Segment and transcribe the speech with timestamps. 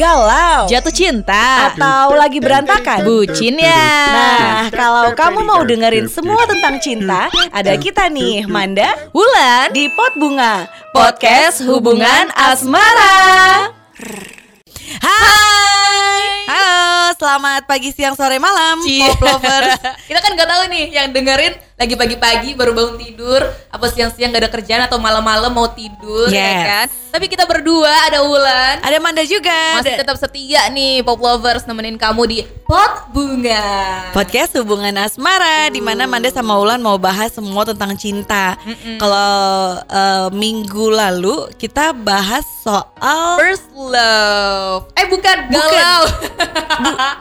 [0.00, 1.72] galau, Jatuh cinta.
[1.72, 3.04] Atau lagi berantakan?
[3.04, 3.88] Bucin ya.
[4.08, 10.16] Nah, kalau kamu mau dengerin semua tentang cinta, ada kita nih, Manda, Wulan di Pot
[10.16, 13.68] Bunga, Podcast Hubungan Asmara.
[15.02, 16.46] Hai,
[17.02, 18.78] halo, selamat pagi, siang, sore, malam.
[18.78, 19.74] Pop lovers.
[20.06, 24.46] Kita kan gak tahu nih yang dengerin lagi pagi-pagi baru bangun tidur Apa siang-siang gak
[24.46, 26.62] ada kerjaan atau malam-malam mau tidur ya Yes.
[26.62, 29.82] kan Tapi kita berdua ada Wulan Ada Manda juga.
[29.82, 35.82] Masih tetap setia nih Pop Lovers nemenin kamu di Pot Bunga Podcast hubungan asmara di
[35.82, 38.54] mana Manda sama Ulan mau bahas semua tentang cinta.
[39.02, 39.34] Kalau
[39.82, 46.00] eh, minggu lalu kita bahas soal First love Eh bukan, galau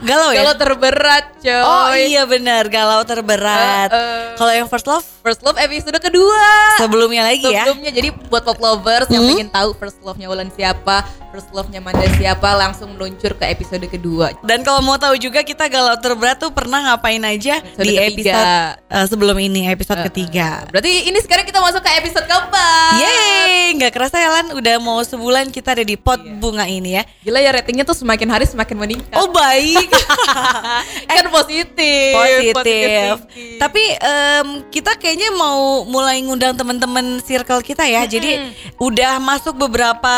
[0.02, 0.42] galau ya.
[0.42, 3.90] Galau terberat coy Oh iya benar galau terberat.
[3.90, 4.24] Eh, eh.
[4.36, 6.42] Kalau yang first love First love episode kedua
[6.76, 7.62] sebelumnya lagi ya.
[7.64, 9.30] Sebelumnya jadi buat pop lovers yang Hmm?
[9.32, 14.34] pengen tahu first love-nya Wulan siapa, first love-nya Manda siapa, langsung meluncur ke episode kedua.
[14.42, 18.10] Dan kalau mau tahu juga kita galau terberat tuh pernah ngapain aja Episode di ketiga.
[18.34, 18.50] episode
[18.90, 20.66] eh, sebelum ini episode Eh, ketiga.
[20.68, 22.94] Berarti ini sekarang kita masuk ke episode keempat.
[22.98, 26.34] Yeay, nggak kerasa ya Lan, udah mau sebulan kita ada di pot Iya.
[26.36, 27.06] bunga ini ya.
[27.22, 29.14] Gila ya ratingnya tuh semakin hari semakin meningkat.
[29.16, 29.61] Oh baik.
[31.10, 32.14] kan positif.
[32.16, 32.54] positif.
[32.62, 33.60] thinking.
[33.62, 38.04] Tapi em, kita kayaknya mau mulai ngundang teman-teman circle kita ya.
[38.06, 40.16] Jadi udah masuk beberapa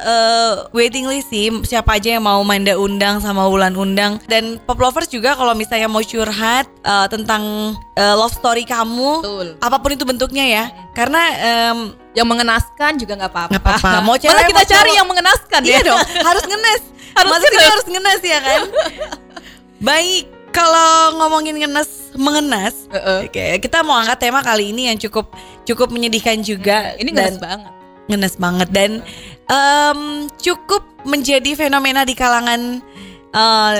[0.00, 4.80] eh, waiting list sih siapa aja yang mau Manda undang sama Wulan undang dan pop
[4.80, 9.48] lovers juga kalau misalnya mau curhat eh, tentang eh, love story kamu Betul.
[9.60, 10.64] apa pun itu bentuknya ya.
[10.96, 11.78] Karena em,
[12.16, 13.50] yang mengenaskan juga nggak apa-apa.
[13.54, 13.90] Nggak apa-apa.
[14.02, 14.98] Mau cewek, Malah kita mau cari cowok.
[14.98, 15.86] yang mengenaskan iya ya.
[15.86, 16.82] dong harus ngenes.
[17.14, 17.70] Harus Maksudnya ngenes.
[17.70, 18.60] harus ngenes ya kan.
[19.88, 23.28] Baik, kalau ngomongin ngenes mengenas Heeh.
[23.28, 25.30] Oke, kita mau angkat tema kali ini yang cukup
[25.62, 26.96] cukup menyedihkan juga.
[26.96, 27.72] Ini dan ngenes banget.
[28.08, 28.90] ngenes banget dan
[29.46, 30.00] em,
[30.36, 32.80] cukup menjadi fenomena di kalangan
[33.30, 33.76] eh,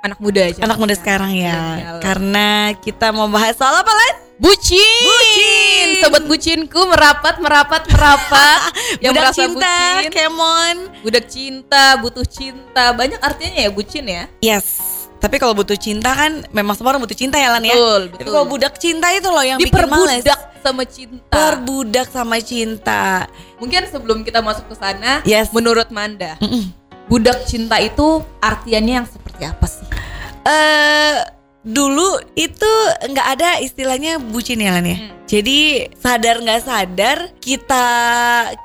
[0.00, 0.64] Anak muda aja.
[0.64, 1.52] anak muda sekarang ya.
[1.76, 1.96] Milenial.
[2.00, 4.14] Karena kita mau bahas soal apa Lan?
[4.40, 5.04] Bucin.
[5.04, 5.88] Bucin.
[6.00, 8.72] Sobat bucinku merapat merapat merapat.
[9.04, 10.10] yang Budak merasa cinta, bucin.
[10.10, 10.76] Kemon.
[11.04, 12.84] Budak cinta, butuh cinta.
[12.96, 14.24] Banyak artinya ya bucin ya.
[14.40, 14.66] Yes.
[15.20, 17.76] Tapi kalau butuh cinta kan memang semua orang butuh cinta ya Lan ya.
[17.76, 18.32] Betul, Tapi betul.
[18.32, 20.24] kalau budak cinta itu loh yang bikin males.
[20.24, 21.28] Diperbudak sama cinta.
[21.30, 23.04] Perbudak sama cinta.
[23.60, 25.52] Mungkin sebelum kita masuk ke sana, Yes.
[25.52, 26.72] menurut Manda, Mm-mm.
[27.12, 29.84] budak cinta itu artiannya yang seperti apa sih?
[30.40, 31.20] eh
[31.60, 32.72] dulu itu
[33.04, 34.96] nggak ada istilahnya bucin ya Lan ya.
[34.96, 35.10] Hmm.
[35.30, 35.58] Jadi
[35.94, 37.86] sadar nggak sadar kita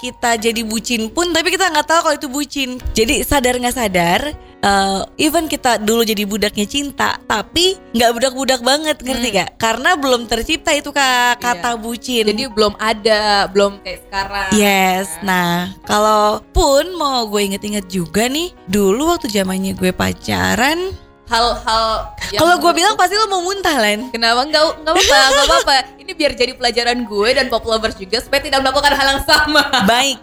[0.01, 2.69] kita jadi bucin pun tapi kita nggak tahu kalau itu bucin.
[2.91, 4.21] Jadi sadar nggak sadar
[4.65, 9.37] eh, even kita dulu jadi budaknya cinta tapi nggak budak-budak banget ngerti Hmm.
[9.37, 9.49] gak?
[9.59, 11.81] Karena belum tercipta itu ka- kata Iya.
[11.83, 12.23] bucin.
[12.25, 14.49] Jadi belum ada, belum kayak sekarang.
[14.57, 20.89] Yes, nah kalaupun mau gue inget-inget juga nih, dulu waktu zamannya gue pacaran,
[21.25, 24.09] Hal-hal kalau gue bilang pasti lo mau muntah Len.
[24.13, 25.73] Kenapa enggak enggak apa-apa, enggak apa-apa.
[25.97, 29.63] Ini biar jadi pelajaran gue dan pop lovers juga supaya tidak melakukan hal yang sama.
[29.85, 30.21] Baik,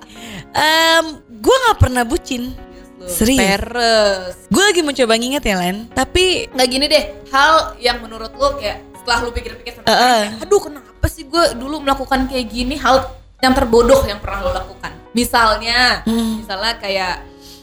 [0.52, 2.54] Em, gue nggak pernah bucin.
[3.02, 3.34] Serius?
[3.34, 4.34] Peres.
[4.46, 7.04] Gue lagi mencoba nginget ya Len, tapi Nggak gini deh,
[7.34, 9.82] hal yang menurut lo kayak setelah lu pikir-pikir eh.
[9.82, 13.10] kayak, aduh kenapa sih gue dulu melakukan kayak gini hal
[13.42, 14.94] yang terbodoh yang pernah lo lakukan.
[15.18, 16.46] Misalnya, Hmm.
[16.46, 17.14] misalnya kayak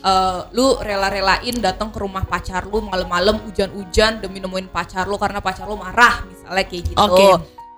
[0.04, 5.40] eh, lu rela-relain datang ke rumah pacar lu malam-malam hujan-hujan demi nemuin pacar lu karena
[5.44, 7.00] pacar lu marah misalnya kayak gitu.
[7.00, 7.28] Oke.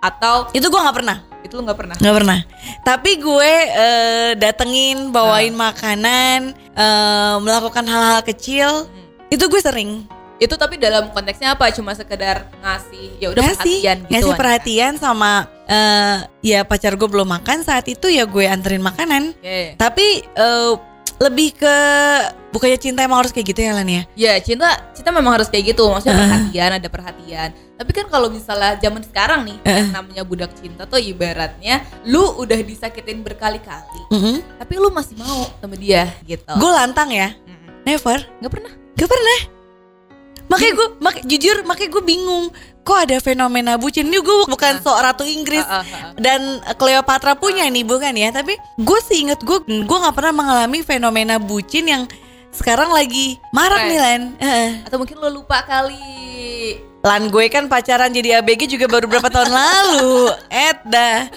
[0.02, 1.96] Atau itu gue nggak pernah, itu lu nggak pernah.
[2.02, 2.40] nggak pernah.
[2.82, 8.90] Tapi gue eh, datengin, bawain makanan, eh, melakukan hal-hal kecil,
[9.30, 10.10] itu gue sering.
[10.42, 11.70] Itu tapi dalam konteksnya apa?
[11.70, 14.10] Cuma sekedar ngasih ya udah perhatian gitu.
[14.10, 14.40] ngasih kan.
[14.42, 19.78] perhatian sama eh, ya pacar gue belum makan saat itu ya gue anterin makanan Oke.
[19.78, 20.74] tapi eh,
[21.22, 21.76] lebih ke
[22.50, 24.04] bukannya cinta emang harus kayak gitu ya Lan ya?
[24.18, 25.86] Ya cinta cinta memang harus kayak gitu.
[25.86, 26.26] Maksudnya Heeh.
[26.26, 27.50] perhatian ada perhatian.
[27.78, 32.58] Tapi kan kalau misalnya zaman sekarang nih yang namanya budak cinta tuh ibaratnya lu udah
[32.62, 34.38] disakitin berkali-kali Mm-mm.
[34.58, 36.54] tapi lu masih mau sama dia gitu.
[36.58, 37.38] Gue lantang ya?
[37.86, 38.18] Never.
[38.42, 38.74] Nggak pernah.
[38.98, 39.40] Gak pernah.
[40.46, 42.46] Makanya gue mak- jujur makanya gue bingung
[42.82, 44.10] kok ada fenomena bucin?
[44.10, 45.64] Ini gue bukan sok ratu Inggris.
[45.64, 46.12] Ah, ah, ah.
[46.18, 48.34] dan Cleopatra punya nih bukan ya?
[48.34, 52.04] Tapi gue sih inget gue gue nggak pernah mengalami fenomena bucin yang
[52.52, 54.22] sekarang lagi marak nih Len.
[54.84, 56.82] Atau mungkin lu lupa kali.
[57.02, 60.36] Lan gue kan pacaran jadi ABG juga baru berapa tahun lalu.
[60.52, 61.30] Et dah.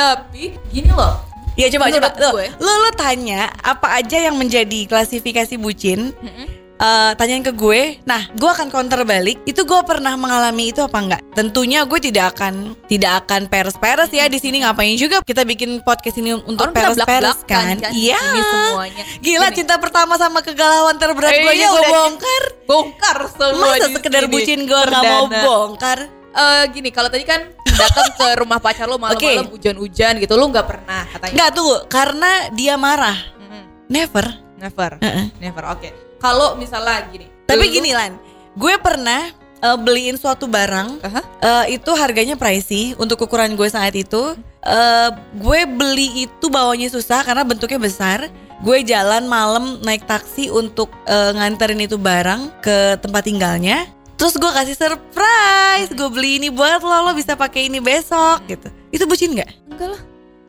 [0.00, 1.20] tapi gini loh.
[1.58, 2.22] Ya coba Menurut coba.
[2.24, 2.46] Lo, gue.
[2.56, 6.16] lo lo tanya apa aja yang menjadi klasifikasi bucin?
[6.22, 6.59] Mm-mm.
[6.80, 8.00] Eh, tanyain ke gue.
[8.02, 9.44] Nah, gue akan counter balik.
[9.44, 11.20] Itu gue pernah mengalami itu apa enggak?
[11.30, 16.16] Tentunya gue tidak akan tidak akan peres-peres ya di sini ngapain juga kita bikin podcast
[16.16, 17.76] ini untuk peres-peres kan?
[17.76, 18.18] di Iya.
[18.18, 19.04] semuanya.
[19.20, 19.56] Gila Gini.
[19.56, 22.44] cinta pertama sama kegalauan terberat Eh, gue iya, gue bongkar.
[22.64, 24.32] Bongkar semua Masa sekedar sini.
[24.32, 25.98] bucin gue nggak mau bongkar?
[26.30, 29.50] Eh, gini, kalau tadi kan datang ke rumah pacar lo malam-malam Oke.
[29.50, 31.32] hujan-hujan gitu, lo nggak pernah katanya.
[31.34, 33.18] Enggak tunggu, karena dia marah.
[33.36, 33.62] Mm-mm.
[33.86, 34.26] Never.
[34.54, 34.90] Never.
[35.00, 35.26] Heeh.
[35.38, 35.64] Never.
[35.74, 35.90] Oke.
[36.20, 37.26] Kalau misalnya gini.
[37.48, 38.20] Tapi lu- gini Lan,
[38.54, 41.20] gue pernah eh, beliin suatu barang Aha.
[41.40, 44.36] eh, itu harganya pricey untuk ukuran gue saat itu.
[44.60, 45.08] Eh,
[45.40, 48.28] gue beli itu bawanya susah karena bentuknya besar.
[48.60, 53.88] Gue jalan malam naik taksi untuk eh, nganterin itu barang ke tempat tinggalnya.
[54.20, 58.68] Terus gue kasih surprise, gue beli ini buat lo, lo bisa pakai ini besok gitu.
[58.92, 59.48] Itu bucin nggak?
[59.72, 60.02] Enggak lah.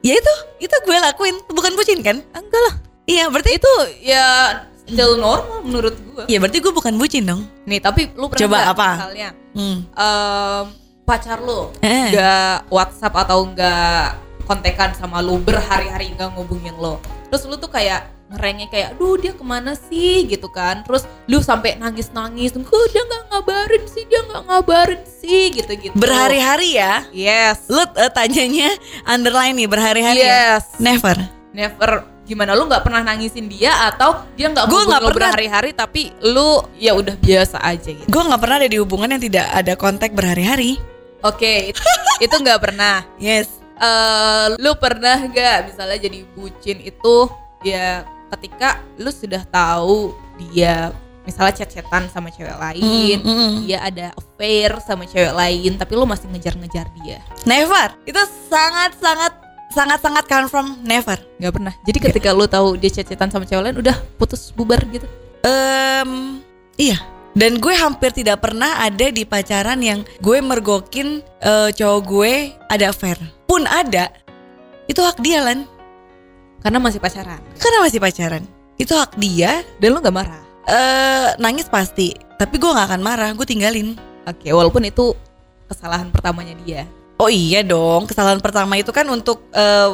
[0.04, 2.20] Ya itu, itu gue lakuin, bukan bucin kan?
[2.36, 2.76] Enggak lah.
[3.08, 3.72] Iya, berarti Itu
[4.04, 4.26] ya
[4.92, 6.24] still normal menurut gua.
[6.28, 7.42] Iya, berarti gue bukan bucin dong.
[7.64, 8.90] Nih, tapi lu pernah Coba apa?
[9.00, 9.78] misalnya Hmm.
[9.88, 10.66] em,
[11.04, 12.12] pacar lu Eh.
[12.68, 14.06] WhatsApp atau nggak
[14.48, 17.00] kontekan sama lu berhari-hari nggak ngubungin lo.
[17.32, 20.88] Terus lu tuh kayak ngerengek kayak, aduh dia ke mana sih gitu kan.
[20.88, 25.96] Terus lu sampai nangis-nangis, kok dia nggak ngabarin sih, dia nggak ngabarin sih gitu-gitu.
[26.00, 27.04] Berhari-hari ya.
[27.12, 27.68] Yes.
[27.68, 28.72] Lu eh, tanyanya
[29.04, 30.56] underline nih berhari-hari ya?
[30.56, 30.64] Yes.
[30.80, 31.20] Never.
[31.52, 35.16] Never gimana lu nggak pernah nangisin dia atau dia nggak Gua ngubungin nggak pernah.
[35.36, 38.08] berhari-hari tapi lu ya udah biasa aja gitu.
[38.08, 40.80] Gue nggak pernah ada di hubungan yang tidak ada kontak berhari-hari.
[41.22, 41.82] Oke, itu,
[42.26, 43.04] itu nggak pernah.
[43.20, 43.60] Yes.
[43.76, 47.16] eh lu pernah gak misalnya jadi bucin itu
[47.66, 53.54] ya ketika lu sudah tahu dia misalnya chat-chatan sama cewek lain, Mm, mm, mm.
[53.66, 57.22] dia ada affair sama cewek lain, tapi lu masih ngejar-ngejar dia.
[57.46, 57.94] Never.
[58.06, 58.18] Itu
[58.50, 59.34] sangat-sangat
[59.72, 61.18] sangat-sangat confirm never.
[61.40, 61.74] Nggak pernah.
[61.88, 65.08] Jadi ketika lu tahu dia chat-chatan sama cewek lain, udah putus bubar gitu.
[65.42, 66.40] Em,
[66.78, 67.00] iya.
[67.32, 72.34] Dan gue hampir tidak pernah ada di pacaran yang gue mergokin eh, cowok gue
[72.68, 73.16] ada affair.
[73.48, 74.12] Pun ada,
[74.92, 75.64] itu hak dia lan.
[76.60, 77.40] Karena masih pacaran.
[77.56, 78.44] Karena masih pacaran.
[78.76, 79.64] Itu hak dia.
[79.80, 80.44] Dan lu nggak marah.
[80.68, 82.14] eh nangis pasti.
[82.38, 83.32] Tapi gue nggak akan marah.
[83.34, 83.98] Gue tinggalin.
[84.28, 85.16] Oke, walaupun itu
[85.72, 86.84] kesalahan pertamanya dia.
[87.22, 89.90] Oh iya dong, kesalahan pertama itu kan untuk eh,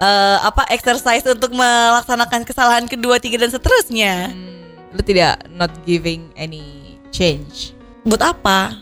[0.00, 4.32] eh, apa exercise untuk melaksanakan kesalahan kedua, tiga dan seterusnya.
[4.32, 7.76] Hmm, lu tidak not giving any change.
[8.08, 8.80] Buat apa?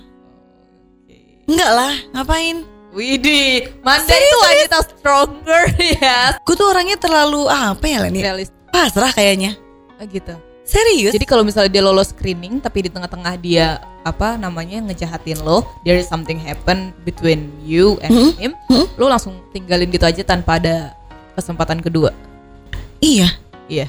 [1.50, 2.62] Enggak lah, ngapain?
[2.94, 5.62] Widih, Manda itu wanita stronger
[5.98, 6.38] ya.
[6.46, 8.22] Gue tuh orangnya terlalu apa ya Leni?
[8.22, 9.58] Realis Pasrah kayaknya.
[9.98, 10.38] Oh, gitu.
[10.68, 11.16] Serius?
[11.16, 15.96] Jadi kalau misalnya dia lolos screening tapi di tengah-tengah dia apa namanya ngejahatin lo, there
[15.96, 18.30] is something happen between you and Hmm?
[18.36, 18.84] him, Hmm?
[18.94, 20.92] lo langsung tinggalin gitu aja tanpa ada
[21.32, 22.12] kesempatan kedua.
[23.00, 23.32] iya.
[23.66, 23.84] Iya.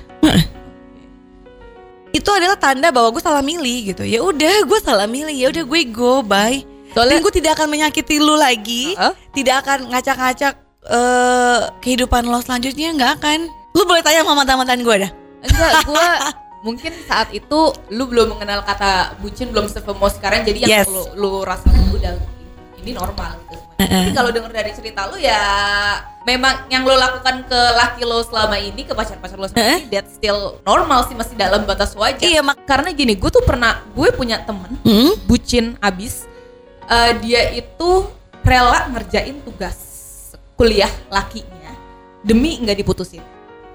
[2.10, 4.04] Itu adalah tanda bahwa gue salah milih gitu.
[4.04, 5.32] Ya udah, gue salah milih.
[5.32, 6.66] Ya udah gue go bye.
[6.92, 8.98] Soalnya Dan gue tidak akan menyakiti lu lagi.
[8.98, 9.14] Heeh.
[9.36, 10.54] Tidak akan ngacak-ngacak
[10.90, 13.40] eh kehidupan lo selanjutnya nggak akan.
[13.72, 15.12] Lu boleh tanya sama mantan-mantan gue dah.
[15.40, 16.08] enggak gua
[16.60, 17.60] mungkin saat itu
[17.90, 20.88] lu belum mengenal kata bucin belum se-famous sekarang jadi yang Yes.
[20.88, 22.20] lu, lu rasakan udah
[22.78, 23.60] ini normal gitu.
[23.78, 25.40] Tapi kalau denger dari cerita lu ya
[26.22, 30.14] memang yang lo lakukan ke laki lo selama ini ke pacar-pacar lo selama ini that's
[30.14, 32.20] still normal sih masih dalam batas wajar.
[32.20, 35.16] Iya, mak- karena gini, gue tuh pernah gue punya temen Hmm?
[35.26, 36.28] bucin abis
[36.86, 37.90] Eh, dia itu
[38.42, 39.78] rela ngerjain tugas
[40.56, 41.70] kuliah lakinya
[42.20, 43.22] demi nggak diputusin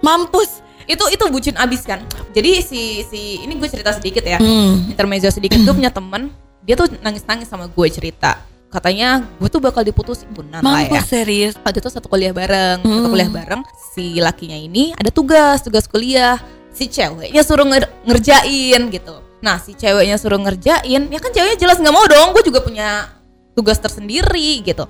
[0.01, 0.64] Mampus.
[0.87, 2.01] Itu itu bucin abis kan.
[2.31, 4.37] Jadi si si ini gue cerita sedikit ya.
[4.37, 4.89] Hmm.
[4.89, 6.29] intermezzo sedikit gue punya temen
[6.61, 8.41] dia tuh nangis nangis sama gue cerita.
[8.69, 10.99] Katanya gue tuh bakal diputusin bunan lah ya.
[11.01, 11.55] serius.
[11.57, 13.09] waktu itu satu kuliah bareng satu Hmm.
[13.09, 16.37] kuliah bareng si lakinya ini ada tugas tugas kuliah.
[16.75, 19.15] Si ceweknya suruh nger- ngerjain gitu.
[19.41, 23.07] Nah si ceweknya suruh ngerjain ya kan ceweknya jelas nggak mau dong gue juga punya
[23.53, 24.83] tugas tersendiri gitu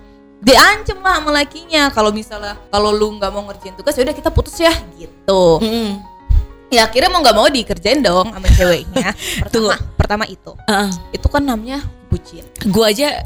[0.44, 4.28] diancem lah sama lakinya kalau misalnya kalau lu nggak mau ngerjain tugas ya udah kita
[4.28, 5.98] putus ya gitu Hmm.
[6.68, 9.08] ya akhirnya mau nggak mau dikerjain dong sama ceweknya
[9.42, 10.90] pertama pertama itu Heeh.
[11.12, 13.24] itu kan namanya bucin Gue aja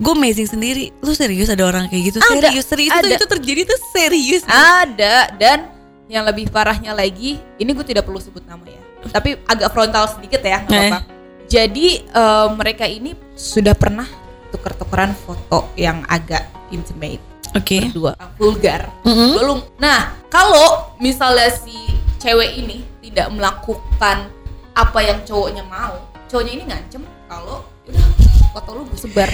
[0.00, 0.96] gue amazing sendiri.
[0.98, 2.18] Lu serius ada orang kayak gitu?
[2.18, 3.04] Ada, serius, serius ada.
[3.04, 4.42] Itu, itu terjadi tuh serius.
[4.48, 5.68] Ada dan
[6.08, 8.80] yang lebih parahnya lagi, ini gue tidak perlu sebut nama ya,
[9.12, 10.88] tapi agak frontal sedikit ya, nggak Eh.
[10.88, 11.00] apa-apa.
[11.46, 14.08] Jadi eh, mereka ini sudah pernah
[14.48, 17.22] tuker-tukeran foto yang agak intimate
[17.52, 17.90] Oke.
[17.90, 19.34] berdua, vulgar, Mm-mm.
[19.36, 19.58] belum.
[19.82, 21.74] Nah, kalau misalnya si
[22.22, 24.30] cewek ini tidak melakukan
[24.74, 25.98] apa yang cowoknya mau,
[26.30, 28.06] cowoknya ini ngancem kalau udah
[28.54, 29.30] foto lu gue sebar.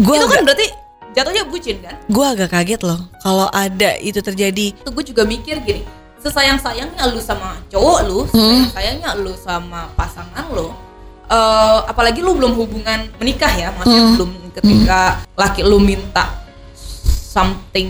[0.00, 0.66] Gue itu agak, kan berarti
[1.12, 1.96] jatuhnya bucin kan?
[2.08, 4.72] gue agak kaget loh kalau ada itu terjadi.
[4.72, 5.84] itu gue juga mikir gini
[6.24, 10.72] sesayang-sayangnya lu sama cowok lu, sayang-sayangnya lu sama pasangan lu.
[11.28, 15.00] eh, apalagi lu belum hubungan menikah ya, maksudnya belum ketika
[15.36, 16.28] laki lu minta
[17.32, 17.88] something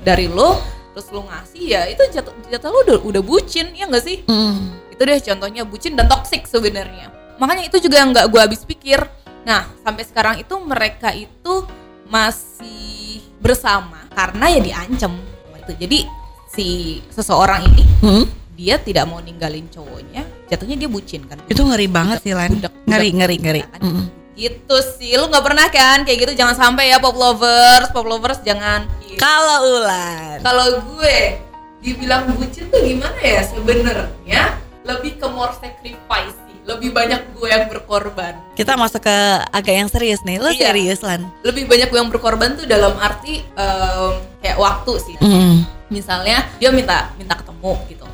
[0.00, 0.58] dari lu,
[0.90, 4.26] terus lu ngasih ya itu jatuh jatuh lu udah, udah bucin ya enggak sih?
[4.26, 4.74] Hmm.
[4.90, 9.00] itu deh contohnya bucin dan toxic sebenarnya makanya itu juga yang nggak gue habis pikir
[9.40, 11.64] nah sampai sekarang itu mereka itu
[12.04, 15.16] masih bersama karena ya diancam
[15.56, 15.98] itu jadi
[16.46, 16.66] si
[17.08, 18.24] seseorang ini Hmm?
[18.52, 22.60] dia tidak mau ninggalin cowoknya jatuhnya dia bucin kan Itu ngeri banget sih Lan.
[22.84, 23.62] Ngeri, ngeri, ngeri.
[23.62, 23.80] kan?
[23.80, 24.04] Mm-mm.
[24.34, 25.14] Gitu sih.
[25.14, 26.32] Lu nggak pernah kan kayak gitu?
[26.34, 27.90] Jangan sampai ya pop lovers.
[27.90, 28.86] Pop lovers jangan.
[29.14, 30.40] Kalau Ulan.
[30.40, 31.36] kalau gue
[31.78, 33.44] dibilang bucin tuh gimana ya?
[33.44, 36.56] Sebenarnya lebih ke more sacrifice sih.
[36.64, 38.36] Lebih banyak gue yang berkorban.
[38.54, 39.16] Kita masuk ke
[39.48, 40.36] agak yang serius nih.
[40.36, 40.72] Lo Iya.
[40.72, 41.28] serius Lan?
[41.42, 45.16] lebih banyak gue yang berkorban tuh dalam arti em, kayak waktu sih.
[45.18, 45.66] Mm.
[45.90, 48.06] misalnya dia minta minta ketemu gitu.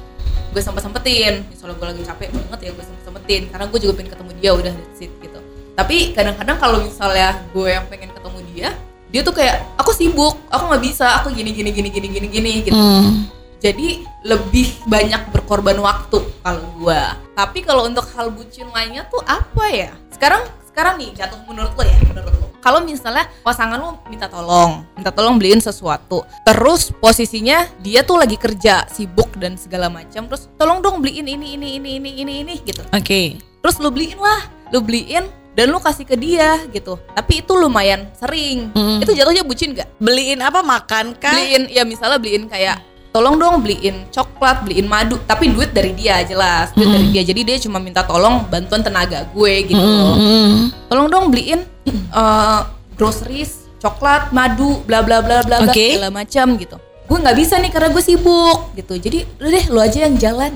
[0.49, 3.93] Gue sempet sempetin misalnya gue lagi capek banget ya gue sempet sempetin karena gue juga
[3.95, 5.37] pengen ketemu dia udah that's it gitu
[5.77, 8.69] tapi kadang-kadang kalau misalnya gue yang pengen ketemu dia
[9.13, 12.53] dia tuh kayak aku sibuk aku nggak bisa aku gini gini gini gini gini gini
[12.67, 12.77] gitu.
[12.77, 13.31] Mm.
[13.57, 17.17] jadi lebih banyak berkorban waktu kalau gua.
[17.33, 19.91] Tapi kalau untuk hal bucin lainnya tuh apa ya?
[20.13, 22.47] Sekarang sekarang nih jatuh menurut lo ya menurut lo.
[22.61, 28.37] Kalau misalnya pasangan lo minta tolong minta tolong beliin sesuatu terus posisinya dia tuh lagi
[28.37, 32.55] kerja sibuk dan segala macam terus tolong dong beliin ini ini ini ini ini ini
[32.61, 32.85] gitu.
[32.93, 33.41] Oke.
[33.65, 38.07] terus lu beliin lah lu beliin dan lu kasih ke dia gitu tapi itu lumayan
[38.13, 39.01] sering Mm.
[39.01, 41.33] itu jatuhnya bucin gak Beliin apa makan kah?
[41.33, 42.77] beliin ya misalnya beliin kayak
[43.09, 47.41] tolong dong beliin coklat beliin madu tapi duit dari dia jelas duit dari dia jadi
[47.43, 49.81] dia cuma minta tolong bantuan tenaga gue gitu.
[49.81, 50.69] Mm.
[50.87, 52.61] tolong dong beliin eh,
[52.95, 55.97] groceries coklat madu bla bla bla bla bla Oke.
[55.97, 59.79] segala macam gitu gue nggak bisa nih karena gue sibuk gitu jadi udah deh lu
[59.79, 60.53] aja yang jalan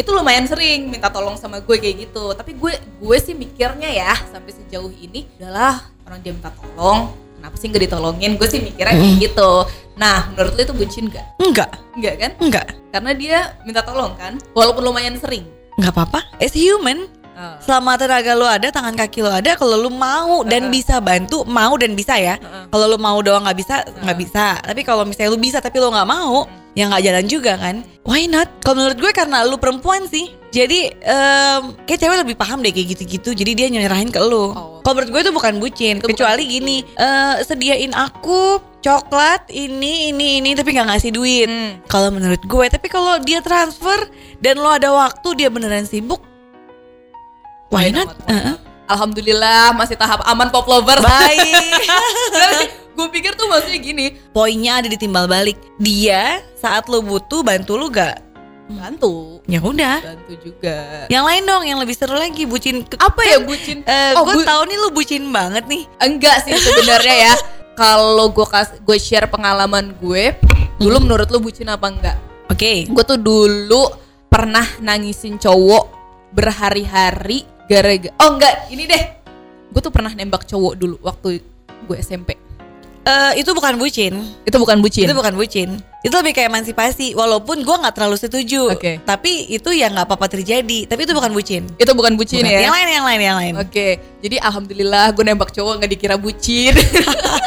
[0.00, 4.16] itu lumayan sering minta tolong sama gue kayak gitu tapi gue gue sih mikirnya ya
[4.32, 8.96] sampai sejauh ini adalah orang dia minta tolong kenapa sih nggak ditolongin gue sih mikirnya
[8.96, 9.52] kayak gitu
[9.94, 12.66] nah menurut lu itu bucin gak Enggak, Enggak kan enggak.
[12.88, 15.44] karena dia minta tolong kan walaupun lumayan sering
[15.76, 16.20] Enggak apa-apa.
[16.36, 17.08] It's human.
[17.32, 17.56] Ah.
[17.56, 20.76] Selama tenaga lo ada, tangan kaki lo ada, kalau lo mau dan Heeh.
[20.76, 22.36] bisa bantu, mau dan bisa ya.
[22.36, 22.68] Heeh.
[22.68, 24.60] Kalau lo mau doang nggak bisa, nggak bisa.
[24.60, 27.82] Tapi kalau misalnya lo bisa tapi lo nggak mau, ya nggak jalan juga kan.
[28.06, 28.48] Why not?
[28.62, 30.30] Kalau menurut gue karena lo perempuan sih.
[30.50, 33.30] Jadi em, kayak cewek lebih paham deh kayak gitu-gitu.
[33.34, 34.50] Jadi dia nyerahin ke lo.
[34.50, 34.70] Oh.
[34.82, 35.94] Kalau menurut gue itu bukan bucin.
[35.98, 36.54] Itu bukan kecuali bucin.
[36.58, 41.46] gini, eh, sediain aku coklat ini ini ini tapi nggak ngasih duit.
[41.46, 41.78] Hmm.
[41.86, 44.08] Kalau menurut gue, tapi kalau dia transfer
[44.42, 46.18] dan lo ada waktu dia beneran sibuk,
[47.70, 48.08] why Why not?
[48.10, 48.18] not?
[48.26, 48.69] Heeh.
[48.90, 50.98] Alhamdulillah masih tahap aman pop lover.
[50.98, 51.78] Baik.
[52.96, 55.56] gue pikir tuh maksudnya gini, Poinnya ada di timbal balik.
[55.78, 58.26] Dia saat lo butuh bantu lo gak?
[58.70, 59.98] bantu, Ya udah.
[59.98, 61.06] bantu juga.
[61.06, 62.86] Yang lain dong, yang lebih seru lagi bucin.
[62.96, 63.82] Apa ya bucin?
[63.82, 65.90] Eh, Oh, gue bu- tahu nih lo bucin banget nih.
[65.98, 67.34] Enggak sih sebenarnya ya.
[67.80, 70.38] Kalau gue kas gue share pengalaman gue,
[70.76, 72.14] dulu menurut lu bucin apa enggak?
[72.46, 72.86] Oke.
[72.86, 73.90] Gue tuh dulu
[74.30, 75.90] pernah nangisin cowok
[76.30, 79.02] berhari-hari gara-gara Oh enggak, ini deh.
[79.70, 81.38] Gue tuh pernah nembak cowok dulu waktu
[81.86, 82.34] gue SMP.
[83.00, 84.12] Eh, itu bukan bucin.
[84.44, 85.08] Itu bukan bucin.
[85.08, 85.80] Itu bukan bucin.
[86.04, 87.16] Itu lebih kayak emansipasi.
[87.16, 88.76] Walaupun gue nggak terlalu setuju.
[88.76, 89.00] Oke.
[89.00, 90.84] Tapi itu ya nggak apa-apa terjadi.
[90.84, 91.64] Tapi itu bukan bucin.
[91.80, 92.52] Itu bukan bucin Bukan.
[92.52, 92.60] ya.
[92.68, 93.54] Yang lain, yang lain, yang lain.
[93.56, 93.88] Oke,
[94.20, 96.76] jadi alhamdulillah gue nembak cowok nggak dikira bucin.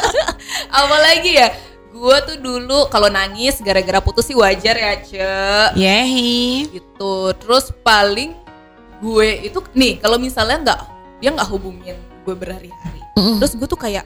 [0.84, 1.54] Apalagi ya,
[1.94, 5.30] gue tuh dulu kalau nangis gara-gara putus sih wajar ya, Ce.
[5.78, 6.66] Yehi.
[6.66, 7.14] Gitu.
[7.38, 8.34] Terus paling
[9.02, 10.80] gue itu nih kalau misalnya nggak
[11.22, 13.00] dia nggak hubungin gue berhari-hari.
[13.16, 13.38] Mm-mm.
[13.40, 14.04] Terus gue tuh kayak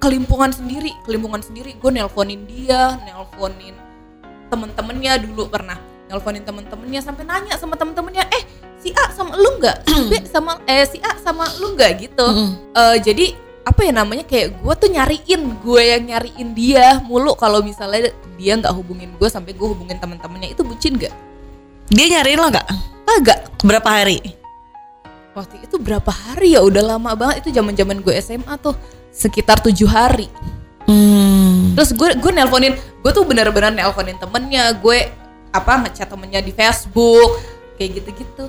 [0.00, 1.76] kelimpungan sendiri, kelimpungan sendiri.
[1.76, 3.76] Gue nelponin dia, nelponin
[4.48, 5.78] temen-temennya dulu pernah
[6.10, 8.42] nelponin temen-temennya sampai nanya sama temen-temennya, eh
[8.82, 12.26] si A sama lu nggak, si B sama eh si A sama lu nggak gitu.
[12.26, 12.74] Mm-mm.
[12.74, 13.26] Eh, jadi
[13.62, 18.58] apa ya namanya kayak gue tuh nyariin gue yang nyariin dia mulu kalau misalnya dia
[18.58, 21.12] nggak hubungin gue sampai gue hubungin temen-temennya itu bucin gak?
[21.90, 22.68] Dia nyariin lo nggak?
[23.06, 23.40] Kagak.
[23.66, 24.22] Berapa hari?
[25.34, 26.62] Waktu itu berapa hari ya?
[26.62, 28.78] Udah lama banget itu zaman zaman gue SMA tuh
[29.10, 30.30] sekitar tujuh hari.
[30.86, 31.74] Hmm.
[31.74, 35.10] Terus gue gue nelponin, gue tuh bener-bener nelponin temennya, gue
[35.50, 37.42] apa ngechat temennya di Facebook
[37.74, 38.46] kayak gitu-gitu.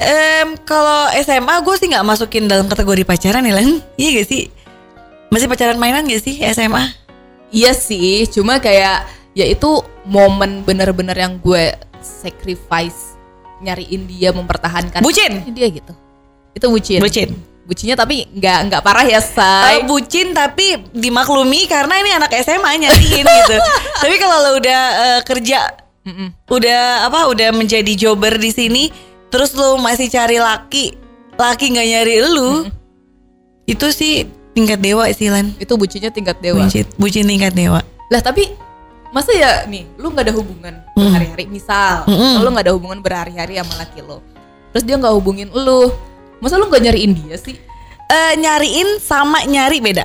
[0.00, 4.50] Em, kalau SMA gue sih nggak masukin dalam kategori pacaran ya Len Iya gak sih?
[5.30, 6.90] Masih pacaran mainan gak sih SMA?
[7.52, 11.76] Iya sih, cuma kayak ya itu momen bener-bener yang gue
[12.22, 13.18] sacrifice
[13.58, 15.42] nyariin dia mempertahankan Bucin?
[15.50, 15.92] dia gitu.
[16.54, 17.02] Itu bucin.
[17.02, 17.30] Bucin
[17.62, 19.86] Bucinnya tapi nggak nggak parah ya, say.
[19.86, 23.56] bucin tapi dimaklumi karena ini anak SMA nyariin gitu
[24.02, 25.70] Tapi kalau lo udah eh, kerja
[26.02, 26.34] Mm-mm.
[26.50, 28.90] udah apa udah menjadi jobber di sini
[29.30, 30.98] terus lu masih cari laki
[31.38, 32.66] laki nggak nyari lu
[33.70, 36.66] itu sih tingkat dewa sih Lan Itu bucinnya tingkat dewa.
[36.66, 38.50] bucin, bucin tingkat dewa Lah tapi
[39.12, 41.04] masa ya nih, lu nggak ada hubungan Mm.
[41.04, 41.44] berhari-hari.
[41.46, 42.40] Misal, Mm-mm.
[42.40, 44.24] lu nggak ada hubungan berhari-hari sama laki lo.
[44.72, 45.92] Terus dia nggak hubungin lu.
[46.40, 47.54] Masa lu nggak nyariin dia sih?
[48.08, 50.04] Eh, nyariin sama nyari beda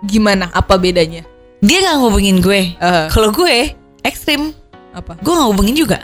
[0.00, 0.48] Gimana?
[0.50, 1.26] Apa bedanya?
[1.58, 4.54] dia nggak ngubungin gue Eh, kalau gue ekstrim
[4.94, 5.18] apa?
[5.18, 5.98] gue nggak hubungin juga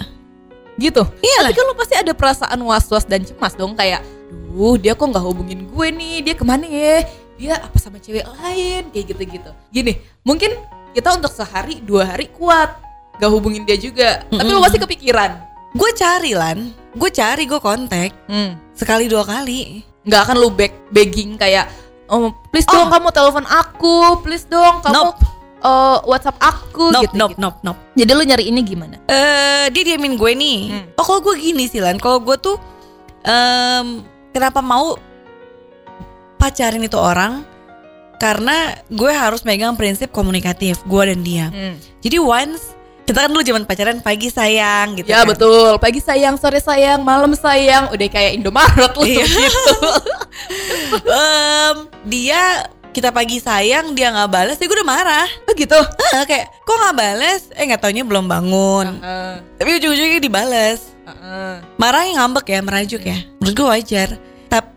[0.74, 0.98] Gitu.
[0.98, 1.54] Iyalah.
[1.54, 4.02] Tapi kan lu pasti ada perasaan was-was dan cemas dong kayak,
[4.50, 7.06] duh dia kok nggak hubungin gue nih, dia ke mana ya?
[7.38, 8.90] Dia apa sama cewek lain?
[8.90, 9.50] Kayak gitu-gitu.
[9.70, 9.92] Gini,
[10.26, 10.50] mungkin
[10.94, 12.78] kita untuk sehari dua hari kuat,
[13.14, 14.22] gak hubungin dia juga.
[14.24, 15.52] Tapi lu pasti kepikiran.
[15.74, 18.54] gue cari Lan gue cari gue kontak Hmm.
[18.70, 21.66] sekali dua kali nggak akan lu back begging kayak
[22.06, 22.78] oh please Oh.
[22.78, 25.18] dong kamu telepon aku please dong kamu Nope.
[25.58, 27.42] eh, WhatsApp aku nope gitu, nope gitu.
[27.42, 30.58] nope nope jadi lu nyari ini gimana eh dia diamin gue nih.
[30.70, 30.86] Hmm.
[30.94, 32.54] Oh kalau gue gini sih Lan, kalau gue tuh
[33.24, 34.94] em, kenapa mau
[36.36, 37.42] pacarin itu orang?
[38.16, 38.56] Karena
[38.86, 41.46] gue harus megang prinsip komunikatif gue dan dia.
[42.00, 42.72] Jadi once
[43.04, 45.08] kita kan dulu zaman pacaran pagi sayang gitu.
[45.08, 45.28] ya kan.
[45.28, 49.28] betul pagi sayang sore sayang malam sayang udah kayak Indomaret lu Iya.
[49.28, 49.76] gitu
[51.04, 55.26] Em, dia kita pagi sayang dia nggak balas, ya gue udah marah.
[55.26, 55.76] oh gitu
[56.22, 57.40] kayak kok nggak balas?
[57.52, 58.86] Eh nggak taunya belum bangun.
[58.96, 60.80] Heeh, Tapi ujung-ujungnya dibales.
[61.04, 61.54] heeh.
[61.76, 64.08] marahnya ngambek ya merajuk ya menurut gue wajar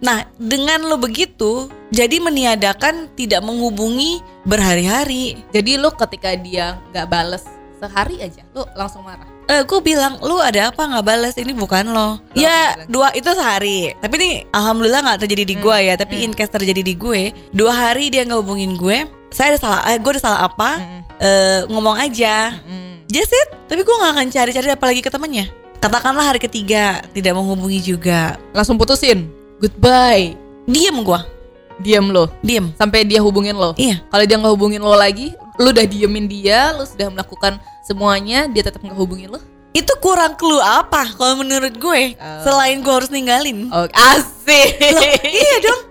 [0.01, 5.39] nah dengan lo begitu jadi meniadakan tidak menghubungi berhari-hari.
[5.55, 7.43] Jadi lu ketika dia nggak bales
[7.77, 9.29] sehari aja lu langsung marah?
[9.47, 12.19] Eh gue bilang lu ada apa nggak balas ini bukan lo.
[12.35, 12.91] Ya bilang.
[12.91, 13.95] dua itu sehari.
[14.03, 15.95] Tapi ini alhamdulillah nggak terjadi di gue ya.
[15.95, 19.81] Tapi in case terjadi di gue dua hari dia nggak hubungin gue saya ada salah
[19.91, 21.01] eh, gue ada salah apa Mm-mm.
[21.17, 22.59] Eh, ngomong aja.
[22.67, 23.07] Mm.
[23.07, 23.49] just it.
[23.71, 28.35] Tapi gue nggak akan cari-cari apalagi ke temannya katakanlah hari ketiga tidak menghubungi juga.
[28.51, 29.31] Langsung putusin.
[29.63, 30.35] Goodbye.
[30.67, 31.36] Diem gue
[31.77, 35.69] diam lo diem sampai dia hubungin lo iya Kalau dia nggak hubungin lo lagi, lu
[35.69, 39.39] udah diemin dia, lu sudah melakukan semuanya, dia tetap nggak hubungin lo.
[39.71, 42.41] itu kurang clue apa kalau menurut gue Oh.
[42.41, 44.73] selain gue harus ninggalin Oh, asik.
[44.73, 45.81] Loh, iya dong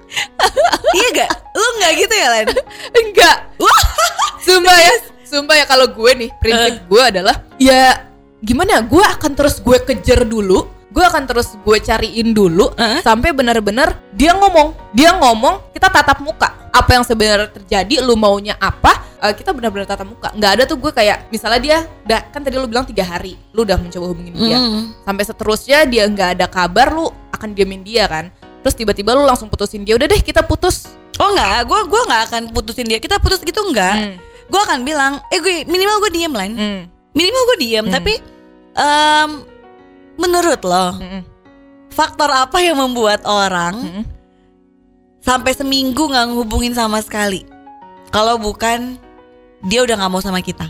[0.96, 2.46] iya gak lu nggak gitu ya Len
[2.92, 3.36] Enggak.
[4.42, 8.06] Sumpah ya, sumpah ya kalau gue nih, prinsip gue adalah ya
[8.38, 8.78] gimana?
[8.80, 13.04] Gue akan terus gue kejar dulu, gue akan terus gue cariin dulu Heeh.
[13.04, 16.56] sampai benar-benar dia ngomong, dia ngomong, kita tatap muka.
[16.72, 19.04] Apa yang sebenarnya terjadi, lu maunya apa?
[19.16, 20.32] eh, kita benar-benar tatap muka.
[20.32, 23.60] Nggak ada tuh gue kayak misalnya dia, udah kan tadi lu bilang tiga hari, lu
[23.62, 24.56] udah mencoba hubungin dia.
[24.56, 25.04] Mm.
[25.04, 29.46] sampai seterusnya dia nggak ada kabar lu akan diamin dia kan terus tiba-tiba lu langsung
[29.46, 33.20] putusin dia udah deh kita putus oh nggak gue gue nggak akan putusin dia kita
[33.20, 34.14] putus gitu enggak Hmm.
[34.46, 36.80] gue akan bilang eh gue minimal gue diem Len Hmm.
[37.12, 37.92] minimal gue diem Hmm.
[37.92, 38.12] tapi
[38.74, 39.30] em,
[40.16, 41.22] menurut lo Hmm.
[41.88, 44.04] faktor apa yang membuat orang Hmm.
[45.18, 47.44] sampai seminggu nggak ngehubungin sama sekali?
[48.08, 48.96] Kalau bukan
[49.62, 50.66] dia udah nggak mau sama kita.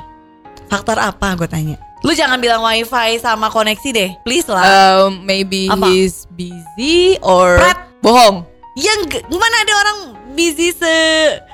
[0.67, 1.77] Faktor apa gue tanya.
[2.01, 4.11] Lu jangan bilang wifi sama koneksi deh.
[4.23, 4.63] Please lah.
[5.03, 5.87] Um, maybe Apa?
[5.87, 7.79] he's busy or Prat.
[8.01, 8.45] bohong.
[8.75, 9.99] Yang ge- mana ada orang
[10.33, 10.95] busy se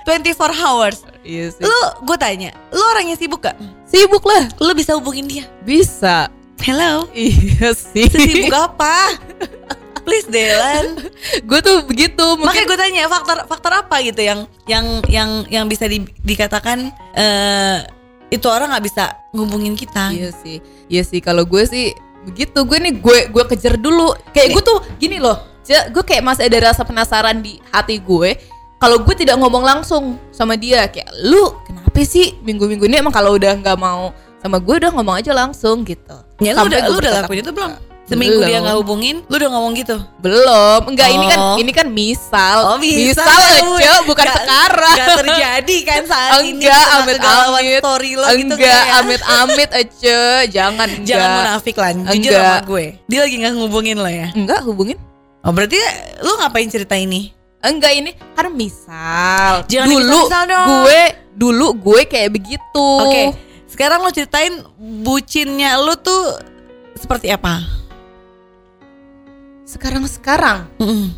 [0.04, 1.06] 24 hours?
[1.22, 1.62] Iya sih.
[1.62, 1.70] lu
[2.02, 3.54] gue tanya lu orang yang sibuk gak
[3.86, 4.50] sibuk lah.
[4.58, 5.46] Lu bisa hubungin dia?
[5.62, 6.26] Bisa
[6.62, 7.06] hello?
[7.14, 8.06] Iya sih.
[8.08, 9.18] Sibuk apa?
[10.06, 10.98] Please deh Lan
[11.46, 15.64] gue tuh begitu makanya mungkin gue tanya faktor faktor apa gitu yang yang yang yang
[15.70, 17.86] bisa di- dikatakan eh
[18.34, 20.10] itu orang nggak bisa ngubungin kita?
[20.10, 20.58] Iya sih.
[20.90, 21.94] Iya sih kalau gue sih
[22.26, 22.66] begitu.
[22.66, 24.10] Gue nih gue gue kejar dulu.
[24.34, 28.34] Kayak gue tuh gini loh gue kayak masih ada rasa penasaran di hati gue
[28.82, 33.38] kalau gue tidak ngomong langsung sama dia kayak lu kenapa sih minggu-minggu ini emang kalau
[33.38, 34.10] udah nggak mau
[34.42, 37.40] sama gue udah ngomong aja langsung gitu ya lu Sampai udah gue lu udah lakuin
[37.40, 38.62] itu belum seminggu dia Belum.
[38.62, 41.56] nggak hubungin lu udah ngomong gitu belum enggak ini kan Oh.
[41.56, 43.24] ini kan misal Oh, misal.
[43.78, 48.26] Cel, bukan Nggak- sekarang nggak terjadi kan saat ini enggak setelah amit amit story lo
[48.28, 48.98] gitu enggak nggak ya?
[48.98, 52.42] amit amit aja jangan enggak jangan munafik lan jujur Enggak.
[52.42, 54.98] sama gue dia lagi nggak ngubungin lo ya enggak hubungin
[55.40, 55.78] oh berarti
[56.20, 57.30] lu ngapain cerita ini
[57.62, 59.62] Enggak ini kan misal.
[59.64, 60.66] Jangan dulu dimisal-misal dong.
[60.82, 61.02] gue
[61.32, 62.88] dulu gue kayak begitu.
[62.98, 63.22] Oke,
[63.72, 64.60] sekarang lo ceritain
[65.00, 66.36] bucinnya lo tuh
[66.94, 67.64] seperti apa?
[69.64, 71.16] Sekarang sekarang Mm-mm.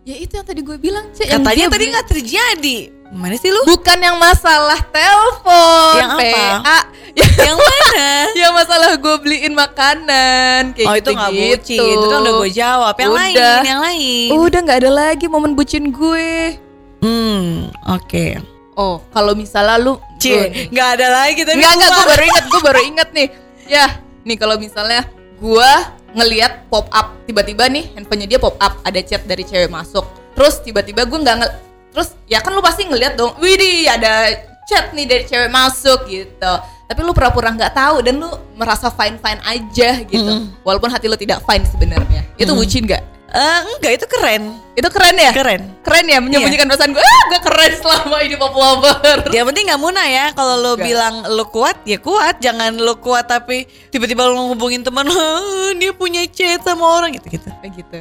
[0.00, 2.78] ya itu yang tadi gue bilang Cek, Katanya tadi nggak terjadi.
[3.10, 3.58] Mana sih lu?
[3.66, 6.22] bukan yang masalah telepon, Yang apa?
[6.62, 6.78] PA,
[7.10, 8.06] yang, Yang mana?
[8.46, 11.82] yang masalah gue beliin makanan kayak oh itu nggak gitu-gitu.
[11.82, 12.94] bucin, itu kan udah gue jawab.
[12.94, 13.18] Yang Udah.
[13.26, 14.28] lain, yang lain.
[14.30, 16.54] Udah nggak ada lagi momen bucin gue.
[17.02, 18.38] Hmm, oke.
[18.80, 22.60] Oh, kalau misalnya lu Cie, nggak ada lagi tapi Enggak enggak gue baru inget gue
[22.64, 23.28] baru inget nih.
[23.68, 23.86] Ya,
[24.24, 25.04] nih kalau misalnya
[25.36, 25.70] gue
[26.16, 30.08] ngelihat pop up tiba-tiba nih handphonenya dia pop up ada chat dari cewek masuk.
[30.32, 31.50] Terus tiba-tiba gue nggak ngel
[31.92, 34.32] terus ya kan lu pasti ngeliat dong widih ada
[34.64, 36.54] chat nih dari cewek masuk gitu.
[36.88, 40.32] Tapi lu pura-pura nggak tahu dan lu merasa fine fine aja gitu.
[40.64, 42.24] Walaupun hati lu tidak fine sebenarnya.
[42.40, 44.58] Itu bucin gak Eh, enggak itu keren.
[44.72, 45.62] itu keren ya Keren.
[45.80, 49.78] keren ya menyembunyikan perasaan gue ah gue keren selama ini pop lover Yang penting nggak
[49.78, 50.26] munah ya.
[50.32, 50.82] Kalau lo Nggak.
[50.82, 52.38] bilang lo kuat, ya kuat.
[52.38, 57.46] Jangan lo kuat tapi tiba-tiba lo ngehubungin teman, "Hah, dia punya chat sama orang gitu-gitu.
[57.56, 57.98] kayak gitu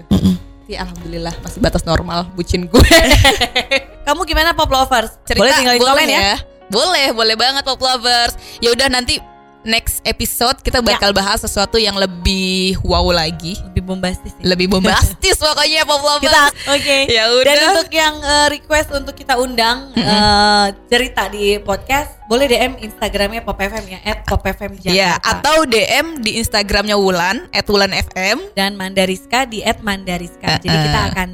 [0.66, 2.78] ya alhamdulillah masih batas normal bucin gue
[4.06, 5.18] Kamu gimana pop lovers?
[5.24, 6.38] cerita Boleh tinggalin boleh komen ya.
[6.68, 8.34] Boleh, boleh banget pop lovers.
[8.58, 9.18] Ya udah nanti
[9.60, 13.58] next episode kita bakal bahas sesuatu yang lebih wow lagi,
[13.90, 14.38] bombastis.
[14.38, 14.46] ya.
[14.46, 16.30] lebih bombastis pokoknya pop lovers.
[16.30, 16.98] Kita oke.
[17.10, 17.44] Ya udah.
[17.50, 23.42] Dan untuk yang eh, request untuk kita undang eh, cerita di podcast, boleh DM Instagramnya
[23.42, 24.00] Pop FM ya
[24.30, 24.94] @popfmjakarta.
[24.94, 28.54] Ya, atau DM di Instagramnya Wulan @wulanfm.
[28.54, 30.62] dan Mandariska di @mandariska.
[30.62, 30.86] Jadi Uh-uh.
[30.86, 31.30] kita akan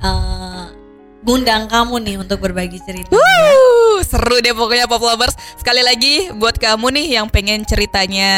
[0.00, 0.66] eh,
[1.20, 3.12] ngundang kamu nih untuk berbagi cerita.
[3.12, 5.36] Wuh, seru deh pokoknya pop lovers.
[5.60, 8.32] Sekali lagi buat kamu nih yang pengen ceritanya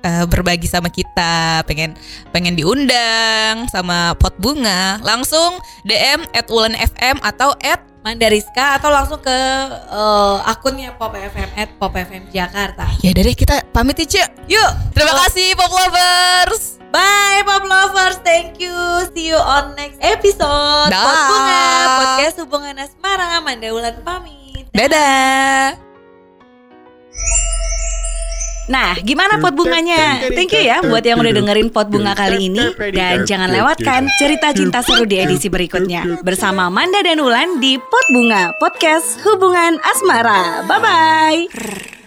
[0.00, 1.92] eh, berbagi sama kita, pengen
[2.32, 7.52] pengen diundang sama pot bunga, langsung DM @wulanfm atau
[8.02, 9.38] Mandariska atau langsung ke
[9.92, 12.90] eh, akunnya Pop FM Pop FM Jakarta.
[12.98, 14.26] Ya deh kita pamit ya.
[14.50, 16.81] Yuk, Terima kasih Pop Lovers.
[16.92, 18.72] Bye Pop Lovers, thank you.
[19.16, 20.92] See you on next episode.
[20.92, 21.64] Pot Bunga,
[21.98, 23.40] podcast hubungan asmara.
[23.40, 24.68] Manda Wulan pamit.
[24.76, 25.80] Dadah.
[28.70, 30.22] Nah, gimana pot bunganya?
[30.32, 34.54] Thank you ya buat yang udah dengerin pot bunga kali ini dan jangan lewatkan cerita
[34.54, 40.62] cinta seru di edisi berikutnya bersama Manda dan Ulan di Pot Bunga Podcast Hubungan Asmara.
[40.70, 42.01] Bye bye.